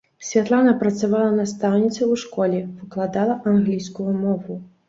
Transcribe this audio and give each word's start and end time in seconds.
Святлана 0.27 0.71
працавала 0.83 1.27
настаўніцай 1.41 2.07
у 2.15 2.17
школе, 2.23 2.65
выкладала 2.81 3.39
англійскую 3.53 4.11
мову. 4.27 4.63